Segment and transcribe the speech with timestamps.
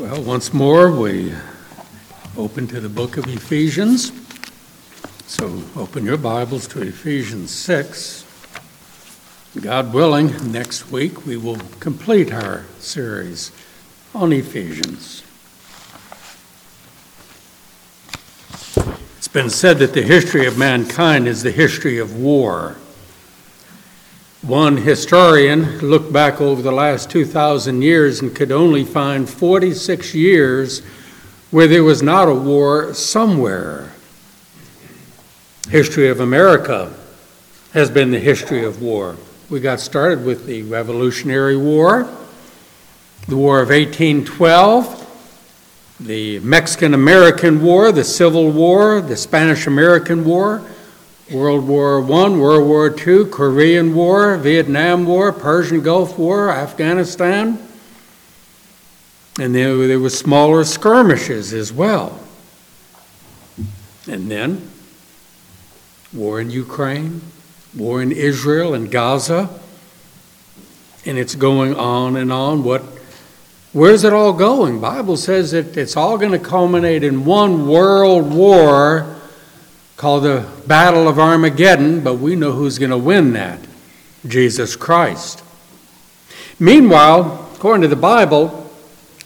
[0.00, 1.34] Well, once more, we
[2.34, 4.10] open to the book of Ephesians.
[5.26, 8.24] So open your Bibles to Ephesians 6.
[9.60, 13.52] God willing, next week we will complete our series
[14.14, 15.22] on Ephesians.
[19.18, 22.78] It's been said that the history of mankind is the history of war.
[24.42, 30.80] One historian looked back over the last 2,000 years and could only find 46 years
[31.50, 33.92] where there was not a war somewhere.
[35.68, 36.90] History of America
[37.74, 39.16] has been the history of war.
[39.50, 42.08] We got started with the Revolutionary War,
[43.28, 45.06] the War of 1812,
[46.00, 50.62] the Mexican American War, the Civil War, the Spanish American War,
[51.30, 57.58] World War I, World War II, Korean War, Vietnam War, Persian Gulf War, Afghanistan.
[59.38, 62.18] And there, there were smaller skirmishes as well.
[64.08, 64.68] And then
[66.12, 67.20] war in Ukraine,
[67.76, 69.48] war in Israel and Gaza.
[71.06, 72.64] And it's going on and on.
[72.64, 72.82] What
[73.72, 74.80] where's it all going?
[74.80, 79.19] Bible says that it's all going to culminate in one world war
[80.00, 83.58] called the Battle of Armageddon, but we know who's going to win that
[84.26, 85.44] Jesus Christ.
[86.58, 88.70] Meanwhile, according to the Bible,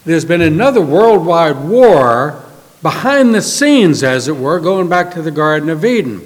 [0.04, 2.42] there's been another worldwide war
[2.82, 6.20] behind the scenes, as it were, going back to the Garden of Eden.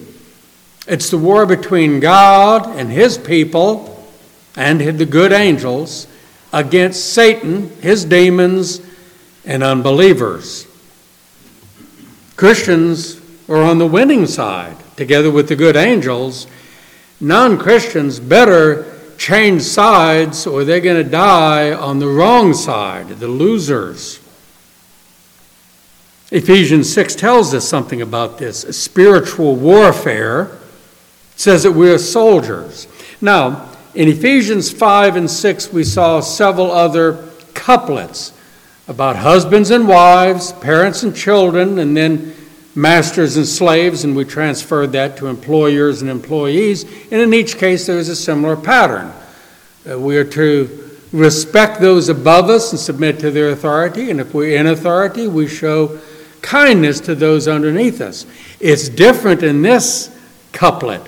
[0.86, 4.02] It's the war between God and his people
[4.56, 6.06] and the good angels
[6.54, 8.80] against Satan, his demons,
[9.44, 10.66] and unbelievers.
[12.36, 13.17] Christians
[13.48, 16.46] or on the winning side, together with the good angels,
[17.20, 23.26] non Christians better change sides or they're going to die on the wrong side, the
[23.26, 24.20] losers.
[26.30, 28.60] Ephesians 6 tells us something about this.
[28.76, 30.58] Spiritual warfare
[31.36, 32.86] says that we're soldiers.
[33.20, 38.32] Now, in Ephesians 5 and 6, we saw several other couplets
[38.86, 42.34] about husbands and wives, parents and children, and then
[42.78, 46.84] masters and slaves, and we transferred that to employers and employees.
[47.10, 49.12] And in each case, there is a similar pattern.
[49.88, 54.32] Uh, we are to respect those above us and submit to their authority, and if
[54.32, 55.98] we're in authority, we show
[56.40, 58.26] kindness to those underneath us.
[58.60, 60.16] It's different in this
[60.52, 61.02] couplet.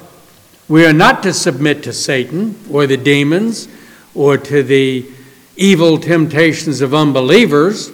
[0.68, 3.68] We are not to submit to Satan or the demons
[4.14, 5.06] or to the
[5.56, 7.92] evil temptations of unbelievers.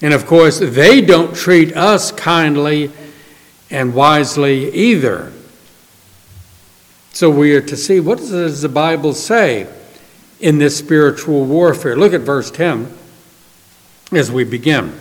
[0.00, 2.92] And of course, they don't treat us kindly
[3.70, 5.32] and wisely either.
[7.12, 9.66] So we are to see what does the Bible say
[10.40, 11.96] in this spiritual warfare.
[11.96, 12.96] Look at verse 10
[14.12, 14.92] as we begin.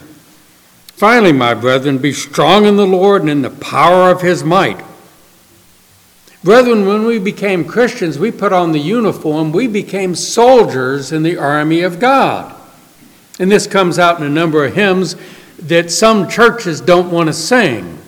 [0.88, 4.84] Finally, my brethren, be strong in the Lord and in the power of his might.
[6.44, 11.38] Brethren, when we became Christians, we put on the uniform, we became soldiers in the
[11.38, 12.57] army of God.
[13.40, 15.16] And this comes out in a number of hymns
[15.60, 18.00] that some churches don't want to sing.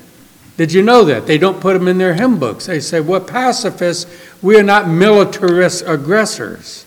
[0.58, 1.26] Did you know that?
[1.26, 2.66] They don't put them in their hymn books.
[2.66, 6.86] They say, we're pacifists, we are not militarist aggressors.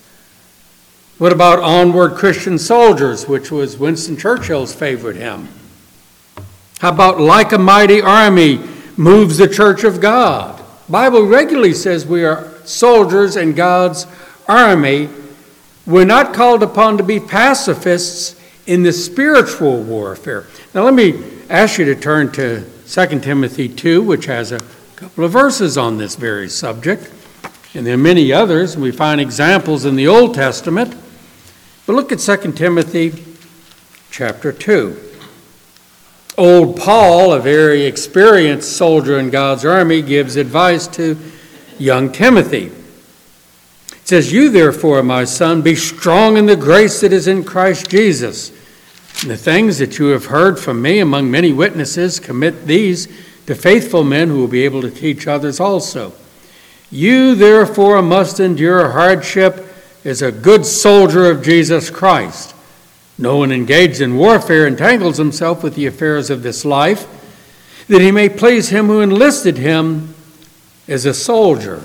[1.19, 5.48] What about Onward Christian Soldiers, which was Winston Churchill's favorite hymn?
[6.81, 8.60] How about Like a Mighty Army
[8.97, 10.60] moves the church of God?
[10.88, 14.06] Bible regularly says we are soldiers in God's
[14.48, 15.08] army
[15.87, 20.47] we're not called upon to be pacifists in the spiritual warfare.
[20.75, 24.60] Now, let me ask you to turn to 2 Timothy 2, which has a
[24.97, 27.10] couple of verses on this very subject.
[27.75, 28.76] And there are many others.
[28.76, 30.94] We find examples in the Old Testament.
[31.87, 33.25] But look at 2 Timothy
[34.10, 35.10] chapter 2.
[36.38, 41.16] Old Paul, a very experienced soldier in God's army, gives advice to
[41.78, 42.70] young Timothy.
[44.12, 48.50] Says, You therefore, my son, be strong in the grace that is in Christ Jesus.
[49.23, 53.09] And the things that you have heard from me among many witnesses, commit these
[53.47, 56.12] to faithful men who will be able to teach others also.
[56.91, 59.67] You therefore must endure hardship
[60.05, 62.55] as a good soldier of Jesus Christ.
[63.17, 67.06] No one engaged in warfare entangles himself with the affairs of this life,
[67.88, 70.15] that he may please him who enlisted him
[70.87, 71.82] as a soldier.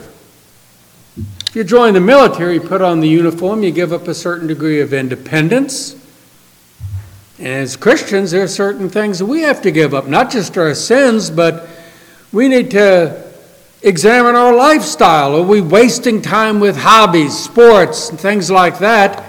[1.48, 4.82] If you join the military, put on the uniform, you give up a certain degree
[4.82, 5.96] of independence.
[7.40, 10.58] And as Christians, there are certain things that we have to give up, not just
[10.58, 11.70] our sins, but
[12.34, 13.32] we need to
[13.82, 15.38] examine our lifestyle.
[15.38, 19.24] Are we wasting time with hobbies, sports, and things like that?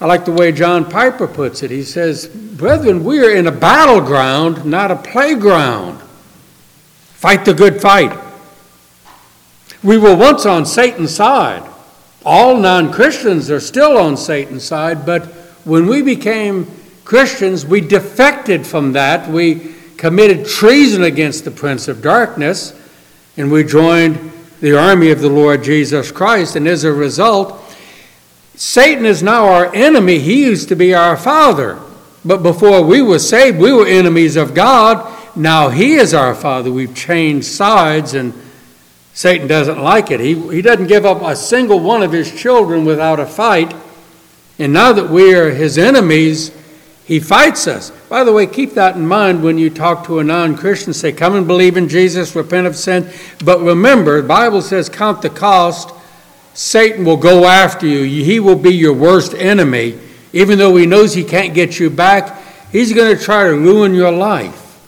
[0.00, 1.70] I like the way John Piper puts it.
[1.70, 6.00] He says, Brethren, we are in a battleground, not a playground.
[6.00, 8.27] Fight the good fight.
[9.82, 11.68] We were once on Satan's side.
[12.24, 15.26] All non Christians are still on Satan's side, but
[15.64, 16.66] when we became
[17.04, 19.28] Christians, we defected from that.
[19.30, 22.74] We committed treason against the Prince of Darkness,
[23.36, 26.56] and we joined the army of the Lord Jesus Christ.
[26.56, 27.62] And as a result,
[28.56, 30.18] Satan is now our enemy.
[30.18, 31.78] He used to be our father.
[32.24, 35.14] But before we were saved, we were enemies of God.
[35.36, 36.72] Now he is our father.
[36.72, 38.34] We've changed sides, and
[39.18, 40.20] Satan doesn't like it.
[40.20, 43.74] He, he doesn't give up a single one of his children without a fight.
[44.60, 46.56] And now that we are his enemies,
[47.04, 47.90] he fights us.
[48.08, 50.92] By the way, keep that in mind when you talk to a non Christian.
[50.92, 53.10] Say, come and believe in Jesus, repent of sin.
[53.44, 55.92] But remember, the Bible says, count the cost.
[56.54, 58.04] Satan will go after you.
[58.22, 59.98] He will be your worst enemy.
[60.32, 62.40] Even though he knows he can't get you back,
[62.70, 64.78] he's going to try to ruin your life.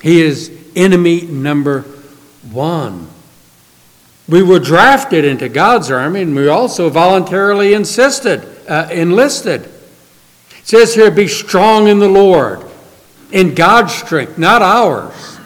[0.00, 1.82] He is enemy number
[2.50, 3.10] one.
[4.28, 9.62] We were drafted into God's army, and we also voluntarily insisted, uh, enlisted.
[9.62, 12.64] It says here, be strong in the Lord,
[13.32, 15.38] in God's strength, not ours.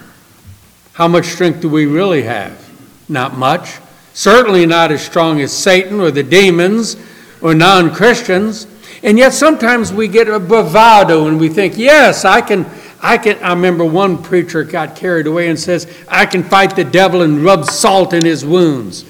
[0.92, 2.69] How much strength do we really have?
[3.08, 3.78] Not much.
[4.14, 6.96] Certainly not as strong as Satan or the demons
[7.40, 8.66] or non Christians.
[9.02, 12.66] And yet sometimes we get a bravado and we think, yes, I can,
[13.00, 13.42] I can.
[13.42, 17.44] I remember one preacher got carried away and says, I can fight the devil and
[17.44, 19.04] rub salt in his wounds.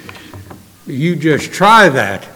[0.87, 2.29] You just try that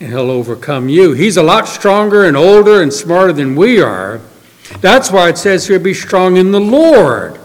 [0.00, 1.12] and he'll overcome you.
[1.12, 4.20] He's a lot stronger and older and smarter than we are.
[4.80, 7.38] That's why it says here, be strong in the Lord.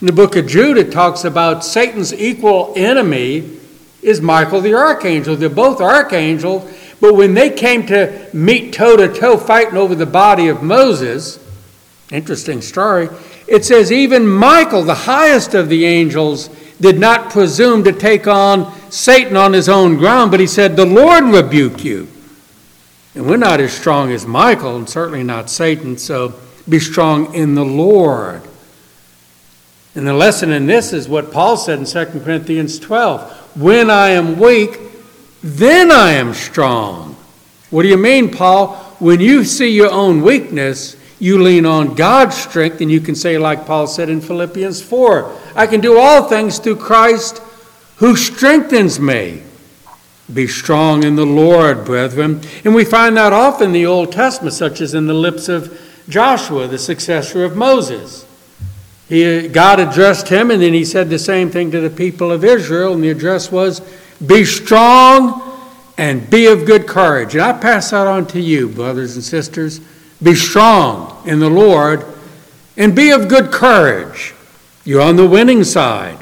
[0.00, 3.58] In the book of Jude, it talks about Satan's equal enemy
[4.02, 5.36] is Michael the archangel.
[5.36, 10.06] They're both archangels, but when they came to meet toe to toe fighting over the
[10.06, 11.38] body of Moses,
[12.10, 13.08] interesting story,
[13.46, 16.48] it says even Michael, the highest of the angels,
[16.80, 20.84] did not presume to take on Satan on his own ground, but he said, The
[20.84, 22.08] Lord rebuke you.
[23.14, 26.34] And we're not as strong as Michael, and certainly not Satan, so
[26.68, 28.42] be strong in the Lord.
[29.94, 34.10] And the lesson in this is what Paul said in 2 Corinthians 12 When I
[34.10, 34.78] am weak,
[35.42, 37.16] then I am strong.
[37.70, 38.74] What do you mean, Paul?
[38.98, 43.38] When you see your own weakness, you lean on God's strength, and you can say,
[43.38, 47.40] like Paul said in Philippians 4, I can do all things through Christ
[47.96, 49.42] who strengthens me.
[50.32, 52.42] Be strong in the Lord, brethren.
[52.64, 55.80] And we find that often in the Old Testament, such as in the lips of
[56.08, 58.26] Joshua, the successor of Moses.
[59.08, 62.44] He, God addressed him, and then he said the same thing to the people of
[62.44, 63.80] Israel, and the address was,
[64.24, 65.42] Be strong
[65.96, 67.34] and be of good courage.
[67.34, 69.80] And I pass that on to you, brothers and sisters.
[70.22, 72.04] Be strong in the Lord
[72.76, 74.34] and be of good courage.
[74.84, 76.18] You're on the winning side.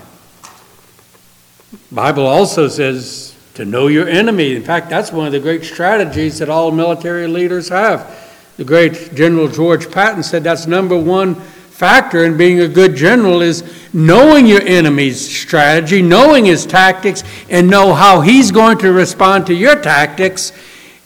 [1.92, 4.56] Bible also says to know your enemy.
[4.56, 8.20] In fact, that's one of the great strategies that all military leaders have.
[8.56, 13.42] The great General George Patton said that's number one factor in being a good general
[13.42, 19.46] is knowing your enemy's strategy, knowing his tactics, and know how he's going to respond
[19.46, 20.52] to your tactics.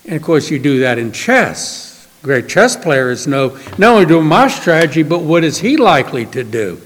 [0.05, 1.88] And of course, you do that in chess.
[2.23, 6.43] Great chess players know not only do my strategy, but what is he likely to
[6.43, 6.81] do?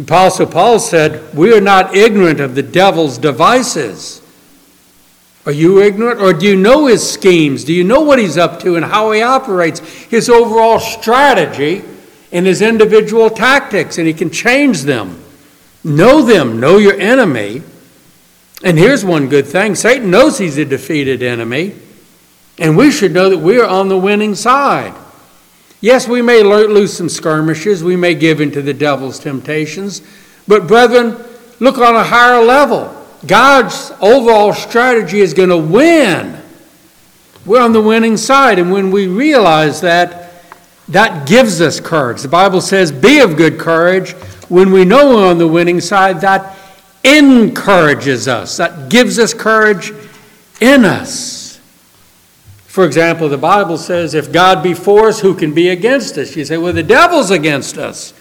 [0.00, 4.22] Apostle Paul said, We are not ignorant of the devil's devices.
[5.46, 6.20] Are you ignorant?
[6.20, 7.64] Or do you know his schemes?
[7.64, 9.80] Do you know what he's up to and how he operates?
[9.80, 11.82] His overall strategy
[12.32, 15.22] and his individual tactics, and he can change them.
[15.82, 17.62] Know them, know your enemy.
[18.62, 21.74] And here's one good thing Satan knows he's a defeated enemy,
[22.60, 24.94] and we should know that we are on the winning side.
[25.80, 30.02] Yes, we may lose some skirmishes, we may give in to the devil's temptations,
[30.46, 31.16] but brethren,
[31.58, 32.94] look on a higher level.
[33.26, 36.40] God's overall strategy is going to win.
[37.46, 40.32] We're on the winning side, and when we realize that,
[40.88, 42.20] that gives us courage.
[42.20, 44.12] The Bible says, Be of good courage.
[44.50, 46.58] When we know we're on the winning side, that
[47.04, 49.92] encourages us, that gives us courage
[50.60, 51.39] in us.
[52.80, 56.34] For example, the Bible says, if God be for us, who can be against us?
[56.34, 58.14] You say, well, the devil's against us.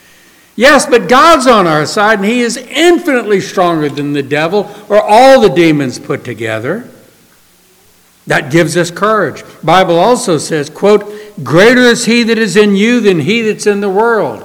[0.57, 5.01] Yes, but God's on our side, and He is infinitely stronger than the devil or
[5.01, 6.89] all the demons put together.
[8.27, 9.45] That gives us courage.
[9.63, 11.09] Bible also says, quote,
[11.41, 14.43] greater is he that is in you than he that's in the world.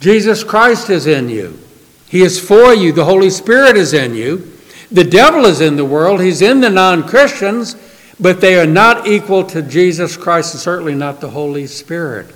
[0.00, 1.60] Jesus Christ is in you.
[2.08, 2.90] He is for you.
[2.90, 4.52] The Holy Spirit is in you.
[4.90, 6.20] The devil is in the world.
[6.20, 7.76] He's in the non Christians.
[8.20, 12.34] But they are not equal to Jesus Christ and certainly not the Holy Spirit.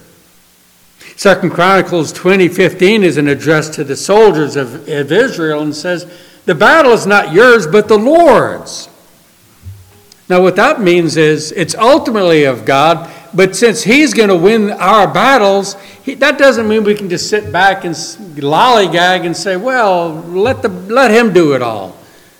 [1.16, 6.06] Second Chronicles 20:15 is an address to the soldiers of, of Israel and says,
[6.46, 8.88] "The battle is not yours, but the Lord's."
[10.28, 14.70] Now, what that means is it's ultimately of God, but since He's going to win
[14.70, 19.56] our battles, he, that doesn't mean we can just sit back and lollygag and say,
[19.56, 21.96] "Well, let the let Him do it all."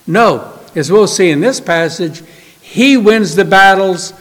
[0.07, 2.23] No, as we'll see in this passage,
[2.73, 4.15] He wins the battles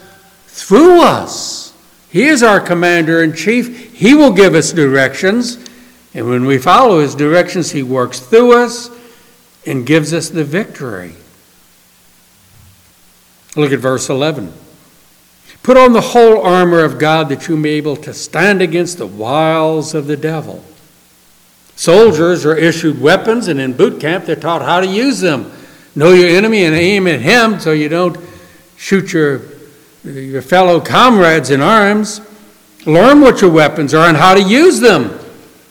[0.46, 1.72] through us.
[2.10, 3.94] He is our commander in chief.
[3.94, 5.56] He will give us directions.
[6.12, 8.90] And when we follow his directions, he works through us
[9.64, 11.14] and gives us the victory.
[13.56, 14.52] Look at verse 11.
[15.62, 18.98] Put on the whole armor of God that you may be able to stand against
[18.98, 20.62] the wiles of the devil.
[21.74, 25.50] Soldiers are issued weapons, and in boot camp, they're taught how to use them.
[25.94, 28.18] Know your enemy and aim at him so you don't
[28.82, 29.42] shoot your,
[30.02, 32.20] your fellow comrades in arms.
[32.84, 35.20] Learn what your weapons are and how to use them.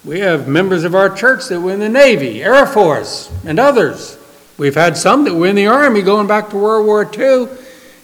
[0.05, 4.17] We have members of our church that were in the Navy, Air Force, and others.
[4.57, 7.49] We've had some that were in the Army going back to World War II,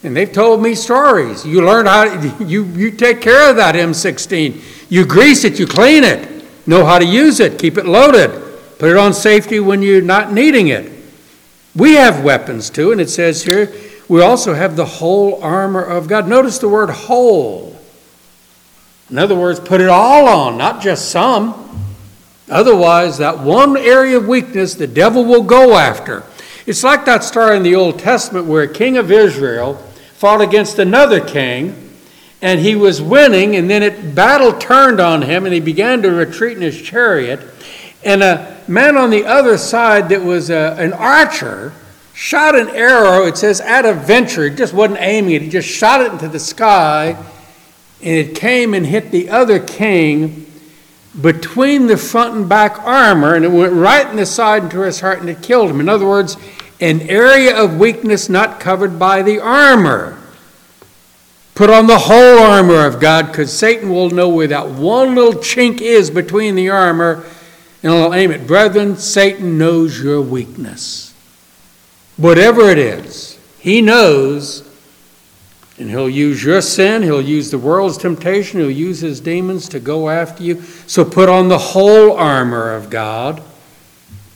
[0.04, 1.46] and they've told me stories.
[1.46, 4.92] You learn how to, you, you take care of that M16.
[4.92, 8.30] You grease it, you clean it, know how to use it, keep it loaded,
[8.78, 10.92] put it on safety when you're not needing it.
[11.78, 13.72] We have weapons too, and it says here,
[14.10, 16.28] we also have the whole armor of God.
[16.28, 17.78] Notice the word whole.
[19.10, 21.64] In other words, put it all on, not just some.
[22.50, 26.24] Otherwise, that one area of weakness the devil will go after.
[26.66, 29.76] It's like that story in the Old Testament where a king of Israel
[30.16, 31.92] fought against another king,
[32.42, 36.12] and he was winning, and then it battle turned on him, and he began to
[36.12, 37.40] retreat in his chariot.
[38.04, 41.74] And a man on the other side that was a, an archer
[42.18, 44.50] shot an arrow, it says, at a venture.
[44.50, 47.10] He just wasn't aiming it, he just shot it into the sky,
[48.02, 50.52] and it came and hit the other king
[51.22, 55.00] between the front and back armor, and it went right in the side into his
[55.00, 55.80] heart, and it killed him.
[55.80, 56.38] In other words,
[56.80, 60.18] an area of weakness not covered by the armor.
[61.54, 65.40] Put on the whole armor of God, because Satan will know where that one little
[65.40, 67.24] chink is between the armor,
[67.84, 68.48] and he'll aim it.
[68.48, 71.07] Brethren, Satan knows your weakness.
[72.18, 74.68] Whatever it is, he knows
[75.80, 79.80] and he'll use your sin, he'll use the world's temptation, he'll use his demons to
[79.80, 80.62] go after you.
[80.88, 83.44] So put on the whole armor of God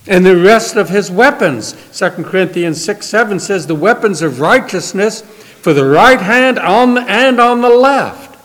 [0.07, 1.75] and the rest of his weapons.
[1.97, 7.01] 2 Corinthians 6 7 says, The weapons of righteousness for the right hand on the,
[7.01, 8.37] and on the left.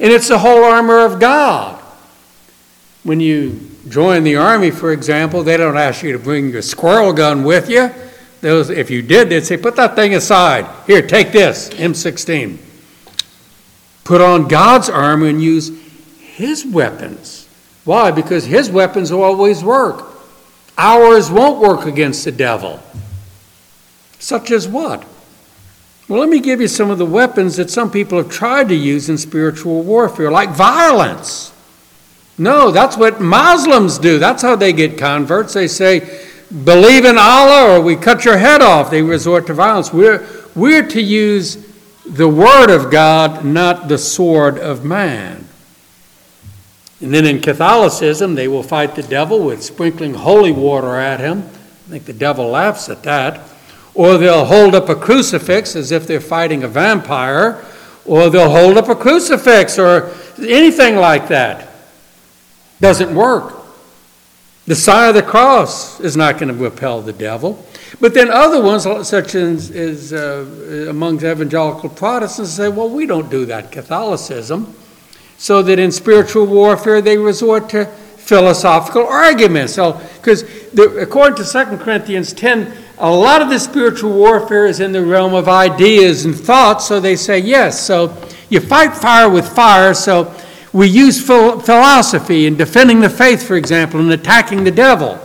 [0.00, 1.82] And it's the whole armor of God.
[3.04, 7.14] When you join the army, for example, they don't ask you to bring your squirrel
[7.14, 7.90] gun with you.
[8.40, 10.66] Those, if you did, they'd say, put that thing aside.
[10.86, 12.58] Here, take this, M16.
[14.04, 15.70] Put on God's armor and use
[16.20, 17.48] His weapons.
[17.84, 18.10] Why?
[18.10, 20.04] Because His weapons always work.
[20.76, 22.80] Ours won't work against the devil.
[24.20, 25.04] Such as what?
[26.08, 28.74] Well, let me give you some of the weapons that some people have tried to
[28.74, 31.52] use in spiritual warfare, like violence.
[32.38, 34.18] No, that's what Muslims do.
[34.18, 35.54] That's how they get converts.
[35.54, 36.27] They say,
[36.64, 38.90] believe in Allah or we cut your head off.
[38.90, 39.92] They resort to violence.
[39.92, 41.66] We're, we're to use
[42.06, 45.46] the Word of God, not the sword of man.
[47.00, 51.38] And then in Catholicism, they will fight the devil with sprinkling holy water at him.
[51.38, 53.48] I think the devil laughs at that.
[53.94, 57.64] Or they'll hold up a crucifix as if they're fighting a vampire.
[58.04, 61.68] Or they'll hold up a crucifix or anything like that.
[62.80, 63.57] Doesn't work.
[64.68, 67.64] The sign of the cross is not going to repel the devil.
[68.02, 73.30] But then other ones, such as, as uh, among evangelical Protestants, say, well, we don't
[73.30, 74.76] do that, Catholicism.
[75.38, 79.72] So that in spiritual warfare, they resort to philosophical arguments.
[79.72, 80.42] So, because
[80.76, 85.32] according to 2 Corinthians 10, a lot of the spiritual warfare is in the realm
[85.32, 86.86] of ideas and thoughts.
[86.86, 88.14] So they say, yes, so
[88.50, 89.94] you fight fire with fire.
[89.94, 90.30] So
[90.72, 95.18] we use philosophy in defending the faith, for example, and attacking the devil.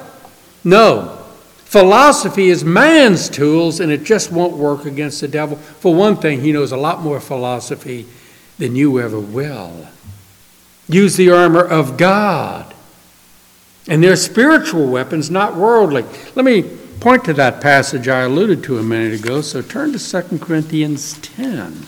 [0.63, 1.19] No.
[1.65, 5.57] Philosophy is man's tools, and it just won't work against the devil.
[5.57, 8.05] For one thing, he knows a lot more philosophy
[8.57, 9.87] than you ever will.
[10.87, 12.73] Use the armor of God.
[13.87, 16.05] And they're spiritual weapons, not worldly.
[16.35, 16.63] Let me
[16.99, 19.41] point to that passage I alluded to a minute ago.
[19.41, 21.87] So turn to 2 Corinthians 10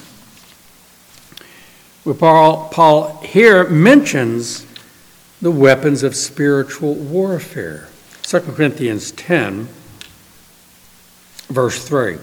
[2.06, 4.66] where Paul, Paul here mentions
[5.42, 7.90] the weapons of spiritual warfare.
[8.22, 9.68] 2 Corinthians 10,
[11.50, 12.18] verse 3.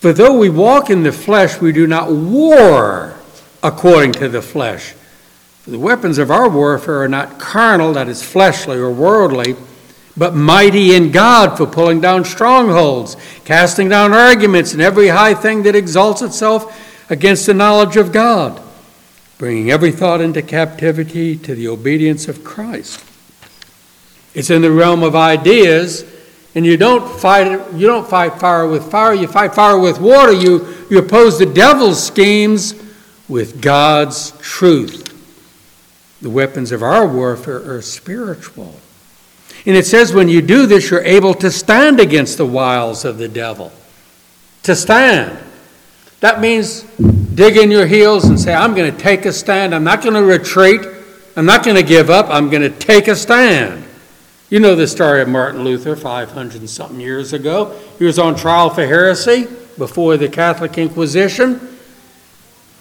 [0.00, 3.14] For though we walk in the flesh, we do not war
[3.62, 4.92] according to the flesh.
[5.62, 9.54] For the weapons of our warfare are not carnal, that is, fleshly or worldly,
[10.16, 15.62] but mighty in God for pulling down strongholds, casting down arguments and every high thing
[15.62, 18.60] that exalts itself against the knowledge of God,
[19.38, 23.04] bringing every thought into captivity to the obedience of Christ.
[24.34, 26.04] It's in the realm of ideas
[26.56, 29.12] and you don't fight you don't fight fire with fire.
[29.12, 30.32] You fight fire with water.
[30.32, 32.74] You you oppose the devil's schemes
[33.28, 35.04] with God's truth.
[36.22, 38.74] The weapons of our warfare are spiritual.
[39.66, 43.18] And it says when you do this you're able to stand against the wiles of
[43.18, 43.70] the devil.
[44.62, 45.38] To stand.
[46.20, 46.86] That means
[47.36, 50.14] dig in your heels and say I'm going to take a stand I'm not going
[50.14, 50.80] to retreat
[51.36, 53.86] I'm not going to give up I'm going to take a stand
[54.48, 57.76] you know the story of Martin Luther 500 and something years ago.
[57.98, 61.76] He was on trial for heresy before the Catholic Inquisition.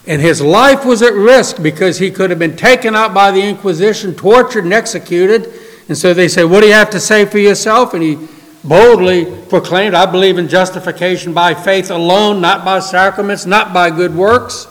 [0.05, 3.41] And his life was at risk because he could have been taken out by the
[3.41, 5.51] Inquisition, tortured, and executed.
[5.87, 7.95] And so they say, What do you have to say for yourself?
[7.95, 8.27] And he
[8.67, 14.15] boldly proclaimed, I believe in justification by faith alone, not by sacraments, not by good
[14.15, 14.67] works.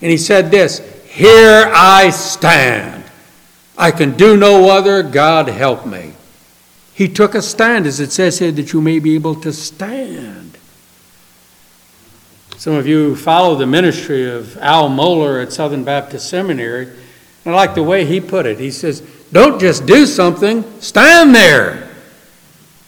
[0.00, 3.04] And he said this Here I stand.
[3.76, 5.02] I can do no other.
[5.02, 6.12] God help me.
[6.94, 10.58] He took a stand, as it says here, that you may be able to stand.
[12.56, 16.88] Some of you follow the ministry of Al Mohler at Southern Baptist Seminary.
[17.46, 18.58] I like the way he put it.
[18.58, 19.00] He says,
[19.30, 21.87] Don't just do something, stand there.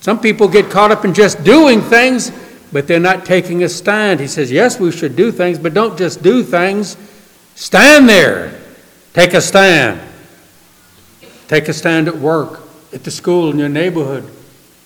[0.01, 2.33] Some people get caught up in just doing things,
[2.73, 4.21] but they're not taking a stand.
[4.21, 6.97] He says, Yes, we should do things, but don't just do things.
[7.55, 8.59] Stand there.
[9.13, 10.01] Take a stand.
[11.49, 12.61] Take a stand at work,
[12.93, 14.31] at the school, in your neighborhood,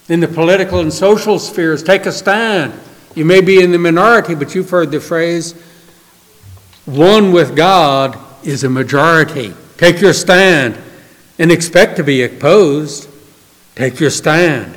[0.08, 1.82] in the political and social spheres.
[1.82, 2.72] Take a stand.
[3.14, 5.54] You may be in the minority, but you've heard the phrase
[6.84, 9.54] one with God is a majority.
[9.78, 10.78] Take your stand
[11.38, 13.08] and expect to be opposed.
[13.74, 14.76] Take your stand.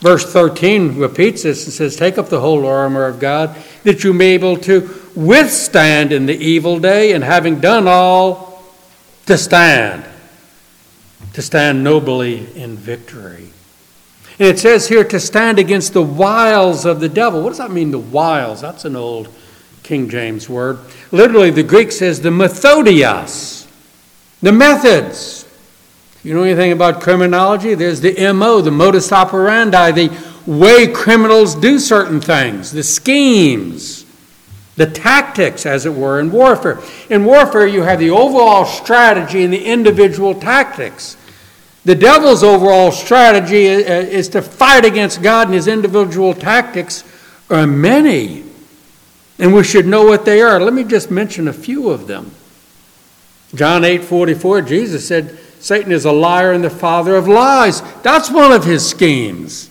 [0.00, 4.12] Verse 13 repeats this and says, Take up the whole armor of God, that you
[4.12, 8.62] may be able to withstand in the evil day, and having done all,
[9.26, 10.04] to stand
[11.36, 13.50] to stand nobly in victory.
[14.38, 17.42] And it says here to stand against the wiles of the devil.
[17.42, 18.62] What does that mean, the wiles?
[18.62, 19.28] That's an old
[19.82, 20.78] King James word.
[21.12, 23.66] Literally, the Greek says the methodios,
[24.40, 25.45] the methods.
[26.26, 27.74] You know anything about criminology?
[27.74, 34.04] There's the MO, the modus operandi, the way criminals do certain things, the schemes,
[34.74, 36.80] the tactics, as it were, in warfare.
[37.10, 41.16] In warfare, you have the overall strategy and the individual tactics.
[41.84, 47.04] The devil's overall strategy is to fight against God, and his individual tactics
[47.50, 48.42] are many.
[49.38, 50.58] And we should know what they are.
[50.58, 52.32] Let me just mention a few of them.
[53.54, 57.82] John 8 44, Jesus said, Satan is a liar and the father of lies.
[58.02, 59.70] That's one of his schemes.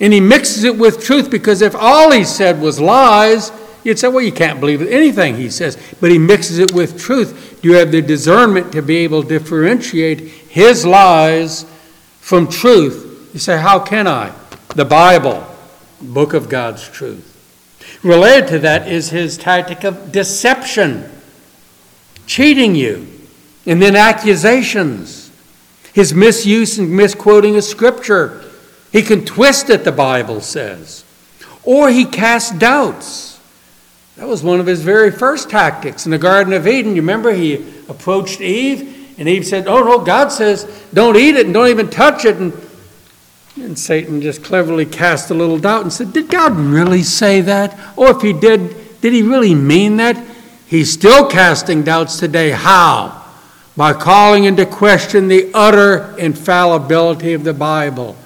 [0.00, 3.52] And he mixes it with truth because if all he said was lies,
[3.84, 5.78] you'd say, well, you can't believe anything he says.
[6.00, 7.60] But he mixes it with truth.
[7.62, 11.64] Do you have the discernment to be able to differentiate his lies
[12.24, 13.30] from truth.
[13.34, 14.32] You say, How can I?
[14.76, 15.46] The Bible,
[16.00, 17.30] book of God's truth.
[18.02, 21.10] Related to that is his tactic of deception,
[22.26, 23.06] cheating you,
[23.66, 25.30] and then accusations,
[25.92, 28.44] his misuse and misquoting of Scripture.
[28.92, 31.04] He can twist it, the Bible says.
[31.64, 33.40] Or he casts doubts.
[34.16, 36.94] That was one of his very first tactics in the Garden of Eden.
[36.94, 37.54] You remember he
[37.88, 41.90] approached Eve and Eve said, Oh, no, God says, don't eat it and don't even
[41.90, 42.36] touch it.
[42.36, 42.52] And,
[43.56, 47.78] and Satan just cleverly cast a little doubt and said, Did God really say that?
[47.96, 50.22] Or if he did, did he really mean that?
[50.66, 52.50] He's still casting doubts today.
[52.50, 53.23] How?
[53.76, 58.16] By calling into question the utter infallibility of the Bible.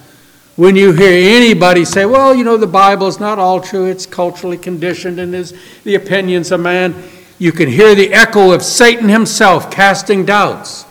[0.55, 4.05] When you hear anybody say, well, you know, the Bible is not all true, it's
[4.05, 6.93] culturally conditioned and is the opinions of man,
[7.39, 10.85] you can hear the echo of Satan himself casting doubts.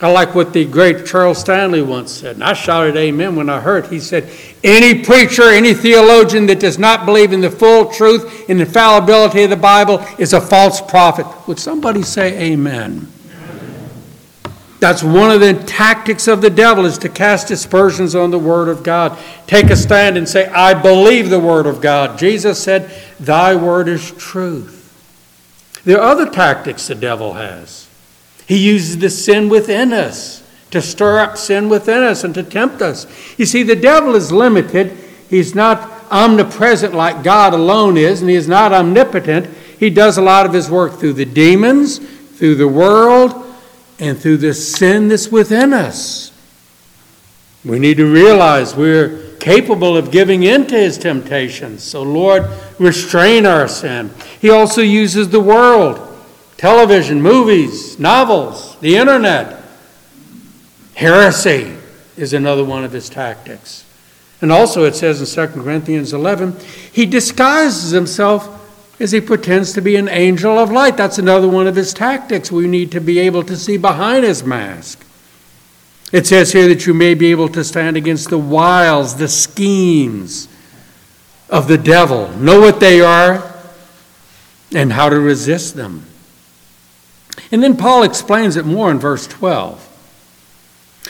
[0.00, 3.60] I like what the great Charles Stanley once said, and I shouted amen when I
[3.60, 3.86] heard.
[3.86, 4.28] He said,
[4.62, 9.50] Any preacher, any theologian that does not believe in the full truth and infallibility of
[9.50, 11.26] the Bible is a false prophet.
[11.46, 13.10] Would somebody say amen?
[14.78, 18.68] That's one of the tactics of the devil is to cast aspersions on the word
[18.68, 19.18] of God.
[19.46, 22.18] Take a stand and say, I believe the word of God.
[22.18, 24.74] Jesus said, Thy word is truth.
[25.84, 27.88] There are other tactics the devil has.
[28.46, 32.82] He uses the sin within us to stir up sin within us and to tempt
[32.82, 33.06] us.
[33.38, 34.96] You see, the devil is limited.
[35.30, 39.46] He's not omnipresent like God alone is, and He is not omnipotent.
[39.78, 43.45] He does a lot of His work through the demons, through the world,
[43.98, 46.32] and through the sin that's within us.
[47.64, 51.82] We need to realize we're capable of giving in to His temptations.
[51.82, 54.10] So, Lord, restrain our sin.
[54.40, 56.02] He also uses the world
[56.56, 59.62] television, movies, novels, the internet.
[60.94, 61.76] Heresy
[62.16, 63.84] is another one of his tactics.
[64.40, 66.56] And also, it says in 2 Corinthians 11,
[66.92, 68.55] he disguises himself
[68.98, 70.96] as he pretends to be an angel of light.
[70.96, 72.50] That's another one of his tactics.
[72.50, 75.04] We need to be able to see behind his mask.
[76.12, 80.48] It says here that you may be able to stand against the wiles, the schemes
[81.50, 83.54] of the devil, know what they are,
[84.74, 86.04] and how to resist them.
[87.52, 89.80] And then Paul explains it more in verse 12.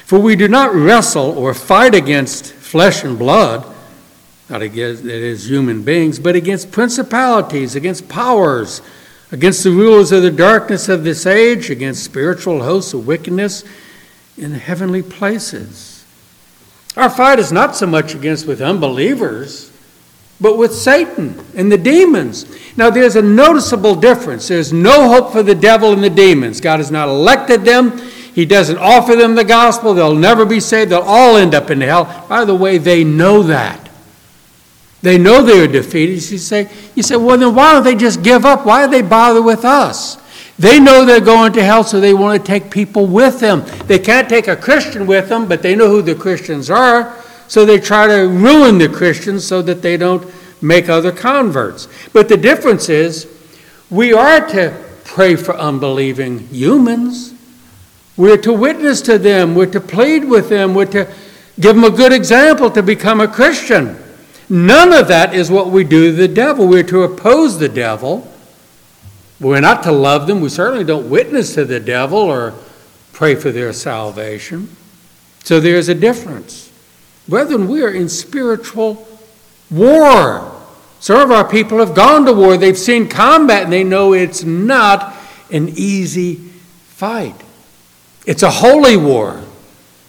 [0.05, 3.76] For we do not wrestle or fight against flesh and blood,
[4.49, 8.81] not against it is human beings, but against principalities, against powers,
[9.33, 13.65] against the rulers of the darkness of this age, against spiritual hosts of wickedness
[14.39, 16.05] in the heavenly places.
[16.97, 19.73] Our fight is not so much against with unbelievers,
[20.41, 22.47] but with Satan and the demons.
[22.77, 24.49] Now, there's a noticeable difference.
[24.49, 26.61] There's no hope for the devil and the demons.
[26.61, 27.99] God has not elected them.
[27.99, 29.95] He doesn't offer them the gospel.
[29.95, 30.91] They'll never be saved.
[30.91, 32.27] They'll all end up in hell.
[32.29, 33.86] By the way, they know that.
[35.07, 36.15] They know they are defeated.
[36.15, 38.67] You say, you say, well, then why don't they just give up?
[38.67, 40.17] Why do they bother with us?
[40.59, 43.65] They know they're going to hell, so they want to take people with them.
[43.87, 47.17] They can't take a Christian with them, but they know who the Christians are,
[47.47, 50.29] so they try to ruin the Christians so that they don't
[50.61, 51.87] make other converts.
[52.13, 53.29] But the difference is,
[53.91, 57.33] we are to pray for unbelieving humans.
[58.17, 59.55] We're to witness to them.
[59.55, 60.75] We're to plead with them.
[60.75, 61.09] We're to
[61.61, 64.03] give them a good example to become a Christian.
[64.49, 66.69] None of that is what we do to the devil.
[66.69, 68.33] We're to oppose the devil.
[69.41, 70.41] We're not to love them.
[70.41, 72.55] We certainly don't witness to the devil or
[73.13, 74.69] pray for their salvation.
[75.43, 76.73] So there's a difference.
[77.29, 79.07] Brethren, we are in spiritual
[79.71, 80.53] war.
[81.01, 82.57] Some of our people have gone to war.
[82.57, 85.15] They've seen combat and they know it's not
[85.51, 87.35] an easy fight.
[88.27, 89.43] It's a holy war,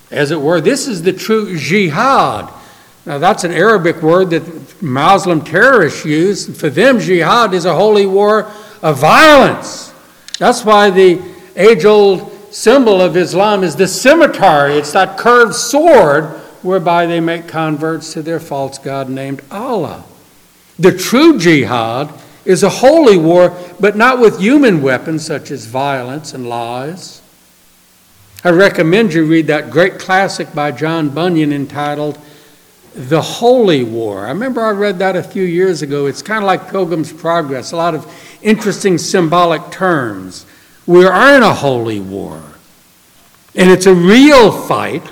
[0.10, 0.62] as it were.
[0.62, 2.52] This is the true jihad.
[3.08, 6.60] Now, that's an Arabic word that Muslim terrorists use.
[6.60, 9.94] For them, jihad is a holy war of violence.
[10.40, 11.22] That's why the
[11.56, 14.70] age old symbol of Islam is the scimitar.
[14.70, 16.26] It's that curved sword
[16.62, 20.04] whereby they make converts to their false god named Allah.
[20.78, 26.34] The true jihad is a holy war, but not with human weapons such as violence
[26.34, 27.22] and lies.
[28.44, 32.20] I recommend you read that great classic by John Bunyan entitled
[32.98, 34.26] The Holy War.
[34.26, 36.08] I remember I read that a few years ago.
[36.08, 40.48] It's kind of like Pilgrim's Progress, a lot of interesting symbolic terms.
[40.88, 42.42] We are in a holy war,
[43.56, 45.04] and it's a real fight.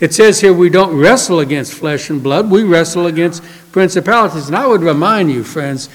[0.00, 4.46] It says here we don't wrestle against flesh and blood, we wrestle against principalities.
[4.46, 5.90] And I would remind you, friends,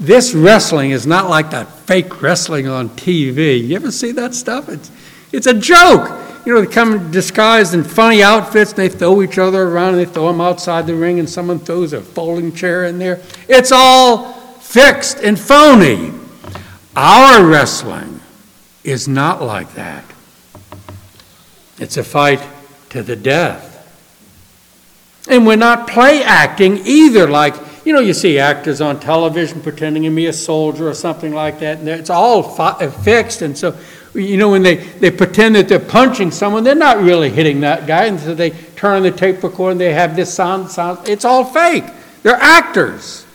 [0.00, 3.64] this wrestling is not like that fake wrestling on TV.
[3.64, 4.68] You ever see that stuff?
[4.68, 4.90] It's
[5.30, 6.23] it's a joke.
[6.44, 9.98] You know, they come disguised in funny outfits and they throw each other around and
[9.98, 13.22] they throw them outside the ring and someone throws a folding chair in there.
[13.48, 16.12] It's all fixed and phony.
[16.94, 18.20] Our wrestling
[18.82, 20.04] is not like that.
[21.78, 22.46] It's a fight
[22.90, 23.72] to the death.
[25.28, 27.54] And we're not play acting either, like,
[27.84, 31.60] you know, you see actors on television pretending to be a soldier or something like
[31.60, 33.42] that, and it's all fi- uh, fixed.
[33.42, 33.76] And so
[34.14, 37.86] you know, when they, they pretend that they're punching someone, they're not really hitting that
[37.86, 38.04] guy.
[38.04, 41.08] And so they turn on the tape recorder and they have this sound, sound.
[41.08, 41.84] It's all fake.
[42.22, 43.26] They're actors.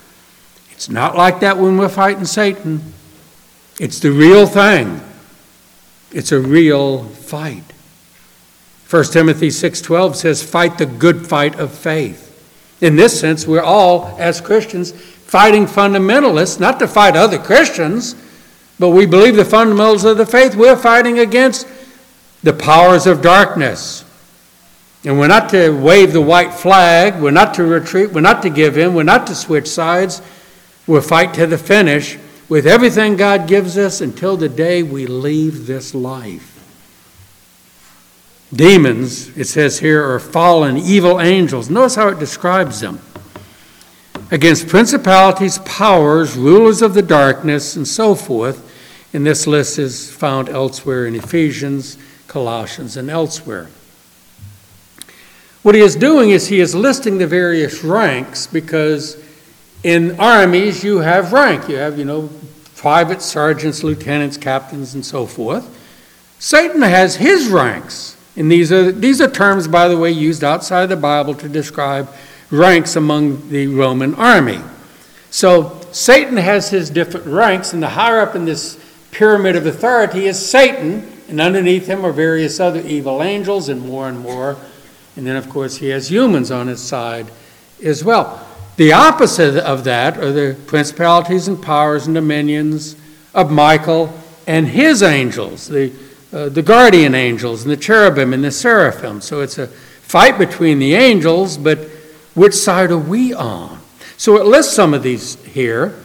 [0.71, 2.93] It's not like that when we're fighting Satan.
[3.79, 5.01] It's the real thing.
[6.11, 7.63] It's a real fight.
[8.89, 12.25] 1 Timothy 6:12 says fight the good fight of faith.
[12.81, 18.15] In this sense, we're all as Christians fighting fundamentalists, not to fight other Christians,
[18.79, 20.55] but we believe the fundamentals of the faith.
[20.55, 21.67] We're fighting against
[22.41, 24.05] the powers of darkness.
[25.03, 27.21] And we're not to wave the white flag.
[27.21, 28.11] We're not to retreat.
[28.11, 28.93] We're not to give in.
[28.93, 30.21] We're not to switch sides.
[30.87, 35.67] We'll fight to the finish with everything God gives us until the day we leave
[35.67, 36.55] this life.
[38.51, 41.69] Demons, it says here, are fallen evil angels.
[41.69, 42.99] Notice how it describes them
[44.31, 48.68] against principalities, powers, rulers of the darkness, and so forth
[49.13, 53.69] and this list is found elsewhere in Ephesians, Colossians, and elsewhere.
[55.61, 59.21] What he is doing is he is listing the various ranks because
[59.83, 61.67] in armies you have rank.
[61.67, 62.29] You have, you know,
[62.75, 65.75] private sergeants, lieutenants, captains, and so forth.
[66.39, 68.15] Satan has his ranks.
[68.37, 71.49] And these are, these are terms, by the way, used outside of the Bible to
[71.49, 72.09] describe
[72.51, 74.61] ranks among the Roman army.
[75.29, 78.79] So Satan has his different ranks, and the higher up in this
[79.11, 84.07] pyramid of authority is Satan, and underneath him are various other evil angels, and more
[84.07, 84.57] and more.
[85.15, 87.27] And then, of course, he has humans on his side
[87.83, 88.45] as well.
[88.77, 92.95] The opposite of that are the principalities and powers and dominions
[93.33, 94.13] of Michael
[94.47, 95.91] and his angels, the,
[96.31, 99.21] uh, the guardian angels and the cherubim and the seraphim.
[99.21, 101.77] So it's a fight between the angels, but
[102.35, 103.79] which side are we on?
[104.17, 105.95] So it lists some of these here,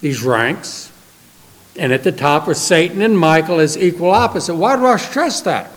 [0.00, 0.87] these ranks.
[1.78, 4.54] And at the top are Satan and Michael as equal opposite.
[4.54, 5.70] Why do I stress that?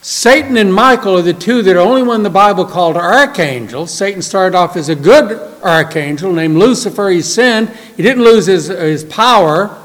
[0.00, 3.92] Satan and Michael are the two that are only one the Bible called archangels.
[3.92, 7.08] Satan started off as a good archangel named Lucifer.
[7.08, 7.70] He sinned.
[7.96, 9.76] He didn't lose his, his power.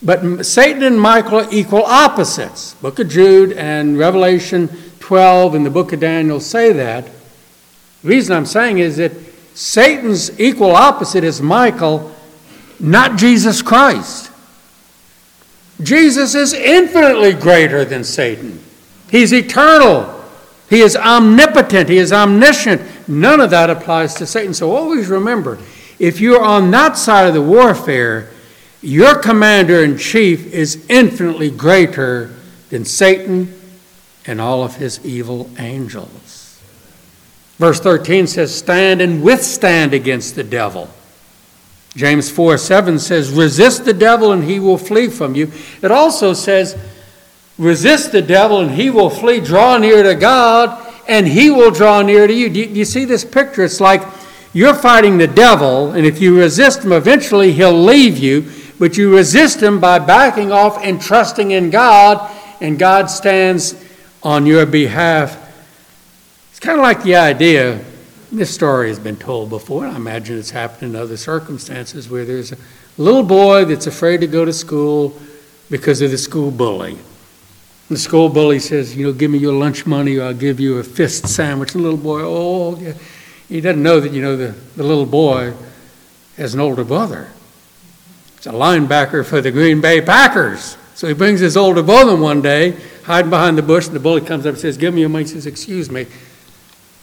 [0.00, 2.74] But Satan and Michael are equal opposites.
[2.74, 4.68] Book of Jude and Revelation
[5.00, 7.04] 12 and the book of Daniel say that.
[8.02, 9.12] The reason I'm saying is that
[9.54, 12.14] Satan's equal opposite is Michael,
[12.78, 14.27] not Jesus Christ.
[15.82, 18.62] Jesus is infinitely greater than Satan.
[19.10, 20.14] He's eternal.
[20.68, 21.88] He is omnipotent.
[21.88, 22.82] He is omniscient.
[23.08, 24.54] None of that applies to Satan.
[24.54, 25.58] So always remember
[25.98, 28.30] if you're on that side of the warfare,
[28.80, 32.34] your commander in chief is infinitely greater
[32.70, 33.54] than Satan
[34.26, 36.60] and all of his evil angels.
[37.56, 40.88] Verse 13 says, Stand and withstand against the devil.
[41.96, 45.50] James 4 7 says, Resist the devil and he will flee from you.
[45.82, 46.78] It also says,
[47.58, 49.40] Resist the devil and he will flee.
[49.40, 52.48] Draw near to God and he will draw near to you.
[52.50, 52.84] Do, you.
[52.84, 53.64] see this picture?
[53.64, 54.02] It's like
[54.52, 58.50] you're fighting the devil, and if you resist him, eventually he'll leave you.
[58.78, 63.74] But you resist him by backing off and trusting in God, and God stands
[64.22, 65.44] on your behalf.
[66.50, 67.84] It's kind of like the idea
[68.30, 72.24] this story has been told before, and I imagine it's happened in other circumstances where
[72.24, 72.58] there's a
[72.98, 75.18] little boy that's afraid to go to school
[75.70, 76.98] because of the school bully.
[77.88, 80.78] The school bully says, You know, give me your lunch money or I'll give you
[80.78, 81.74] a fist sandwich.
[81.74, 82.92] And the little boy, oh, yeah.
[83.48, 85.54] he doesn't know that, you know, the, the little boy
[86.36, 87.28] has an older brother.
[88.36, 90.76] He's a linebacker for the Green Bay Packers.
[90.94, 94.20] So he brings his older brother one day, hiding behind the bush, and the bully
[94.20, 95.24] comes up and says, Give me your money.
[95.24, 96.06] He says, Excuse me.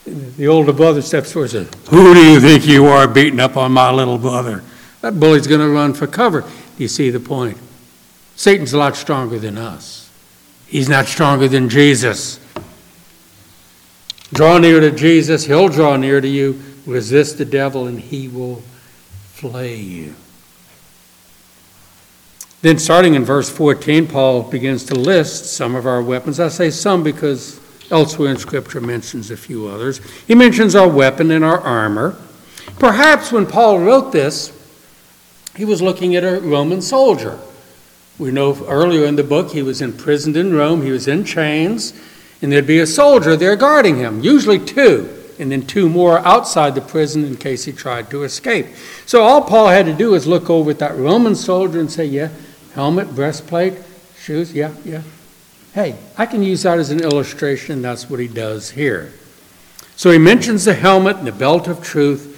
[0.06, 3.90] The older brother steps forward Who do you think you are beating up on my
[3.90, 4.62] little brother?
[5.00, 6.44] That bully's going to run for cover.
[6.78, 7.58] You see the point?
[8.36, 10.08] Satan's a lot stronger than us.
[10.68, 12.38] He's not stronger than Jesus.
[14.32, 16.60] Draw near to Jesus, he'll draw near to you.
[16.86, 18.62] Resist the devil, and he will
[19.32, 20.14] flay you.
[22.62, 26.38] Then, starting in verse 14, Paul begins to list some of our weapons.
[26.38, 30.00] I say some because elsewhere in Scripture mentions a few others.
[30.26, 32.16] He mentions our weapon and our armor.
[32.78, 34.52] Perhaps when Paul wrote this,
[35.56, 37.38] he was looking at a Roman soldier.
[38.18, 41.92] We know earlier in the book he was imprisoned in Rome, he was in chains,
[42.42, 46.74] and there'd be a soldier there guarding him, usually two, and then two more outside
[46.74, 48.66] the prison in case he tried to escape.
[49.04, 52.06] So all Paul had to do was look over at that Roman soldier and say,
[52.06, 52.30] Yeah,
[52.74, 53.74] helmet, breastplate,
[54.18, 55.02] shoes, yeah, yeah.
[55.76, 59.12] Hey, I can use that as an illustration, that's what he does here.
[59.94, 62.32] So he mentions the helmet and the belt of truth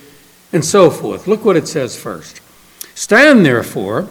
[0.52, 1.28] and so forth.
[1.28, 2.40] Look what it says first.
[2.96, 4.08] Stand therefore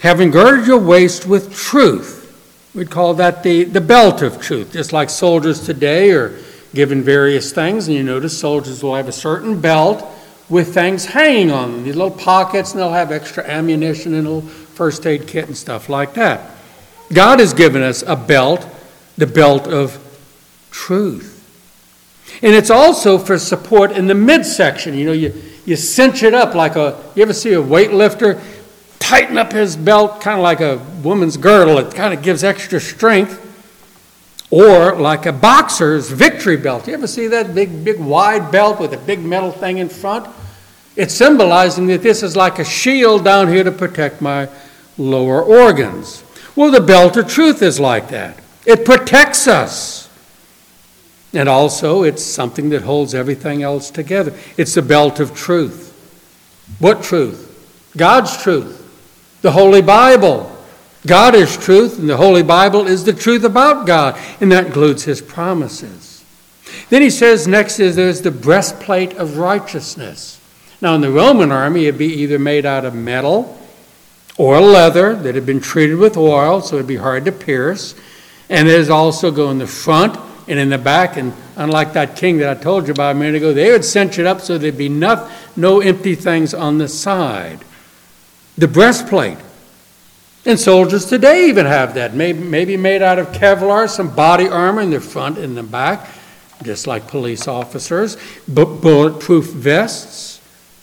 [0.00, 2.72] having girded your waist with truth.
[2.74, 6.34] We'd call that the, the belt of truth, just like soldiers today are
[6.72, 7.88] given various things.
[7.88, 10.02] And you notice soldiers will have a certain belt
[10.48, 14.30] with things hanging on them, these little pockets, and they'll have extra ammunition and a
[14.30, 16.53] little first aid kit and stuff like that.
[17.14, 18.66] God has given us a belt,
[19.16, 19.98] the belt of
[20.70, 21.30] truth.
[22.42, 24.94] And it's also for support in the midsection.
[24.94, 25.32] You know, you,
[25.64, 28.42] you cinch it up like a, you ever see a weightlifter?
[29.04, 31.76] tighten up his belt, kind of like a woman's girdle.
[31.78, 33.40] It kind of gives extra strength.
[34.50, 36.88] Or like a boxer's victory belt.
[36.88, 40.26] You ever see that big, big, wide belt with a big metal thing in front?
[40.96, 44.48] It's symbolizing that this is like a shield down here to protect my
[44.96, 46.23] lower organs.
[46.56, 48.38] Well, the belt of truth is like that.
[48.64, 50.08] It protects us.
[51.32, 54.32] And also, it's something that holds everything else together.
[54.56, 55.90] It's the belt of truth.
[56.78, 57.50] What truth?
[57.96, 58.82] God's truth
[59.44, 60.50] the Holy Bible.
[61.06, 65.04] God is truth, and the Holy Bible is the truth about God, and that includes
[65.04, 66.24] His promises.
[66.88, 70.40] Then he says next is there's the breastplate of righteousness.
[70.80, 73.60] Now, in the Roman army, it'd be either made out of metal
[74.36, 77.94] or leather that had been treated with oil, so it'd be hard to pierce.
[78.48, 80.18] And there's also go in the front
[80.48, 81.16] and in the back.
[81.16, 84.18] And unlike that king that I told you about a minute ago, they would cinch
[84.18, 87.60] it up so there'd be no, no empty things on the side.
[88.58, 89.38] The breastplate.
[90.46, 94.82] And soldiers today even have that, maybe, maybe made out of Kevlar, some body armor
[94.82, 96.06] in the front and the back,
[96.62, 100.42] just like police officers, bulletproof vests,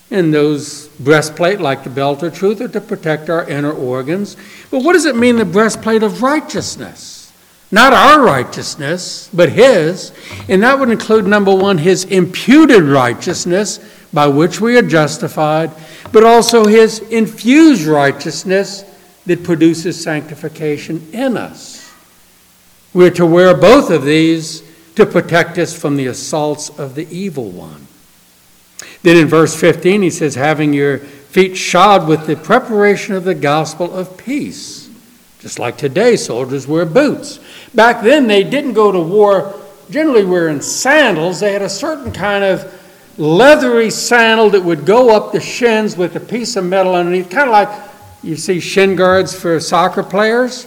[0.09, 4.37] and those breastplate, like the belt of truth, are to protect our inner organs.
[4.69, 7.31] But what does it mean, the breastplate of righteousness?
[7.71, 10.11] Not our righteousness, but His.
[10.49, 13.79] And that would include, number one, His imputed righteousness
[14.13, 15.71] by which we are justified,
[16.11, 18.83] but also His infused righteousness
[19.25, 21.93] that produces sanctification in us.
[22.93, 24.63] We're to wear both of these
[24.95, 27.87] to protect us from the assaults of the evil one.
[29.03, 33.33] Then in verse 15, he says, having your feet shod with the preparation of the
[33.33, 34.89] gospel of peace.
[35.39, 37.39] Just like today, soldiers wear boots.
[37.73, 39.59] Back then, they didn't go to war
[39.89, 41.39] generally wearing sandals.
[41.39, 42.71] They had a certain kind of
[43.17, 47.49] leathery sandal that would go up the shins with a piece of metal underneath, kind
[47.49, 47.69] of like
[48.23, 50.65] you see shin guards for soccer players.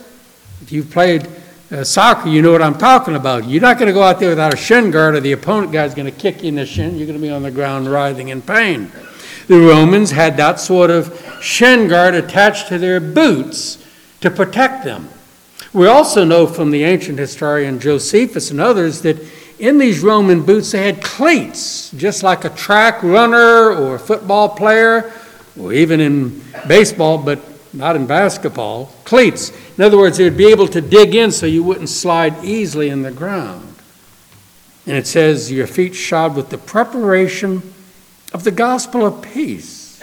[0.61, 1.29] If you've played
[1.75, 3.47] uh, soccer, you know what I'm talking about.
[3.49, 5.93] You're not going to go out there without a shin guard, or the opponent guy's
[5.93, 6.97] going to kick you in the shin.
[6.97, 8.93] You're going to be on the ground writhing in pain.
[9.49, 13.85] The Romans had that sort of shin guard attached to their boots
[14.21, 15.09] to protect them.
[15.73, 19.19] We also know from the ancient historian Josephus and others that
[19.59, 24.49] in these Roman boots they had cleats, just like a track runner or a football
[24.49, 25.13] player,
[25.59, 27.41] or even in baseball, but
[27.75, 29.51] not in basketball, cleats.
[29.77, 32.89] In other words, they would be able to dig in so you wouldn't slide easily
[32.89, 33.75] in the ground.
[34.87, 37.75] And it says, Your feet shod with the preparation
[38.33, 40.03] of the gospel of peace.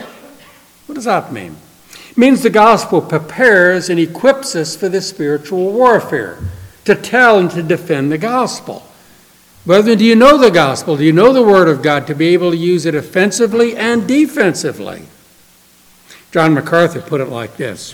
[0.86, 1.55] What does that mean?
[2.10, 6.39] It means the gospel prepares and equips us for the spiritual warfare,
[6.86, 8.86] to tell and to defend the gospel.
[9.65, 10.97] Brethren, do you know the gospel?
[10.97, 14.07] Do you know the Word of God to be able to use it offensively and
[14.07, 15.03] defensively?
[16.32, 17.94] John MacArthur put it like this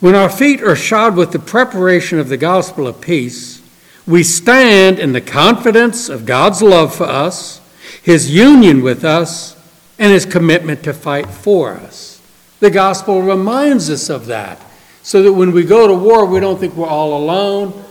[0.00, 3.62] When our feet are shod with the preparation of the gospel of peace,
[4.06, 7.60] we stand in the confidence of God's love for us,
[8.02, 9.54] His union with us,
[9.98, 12.22] and His commitment to fight for us.
[12.60, 14.60] The gospel reminds us of that,
[15.02, 17.84] so that when we go to war, we don't think we're all alone.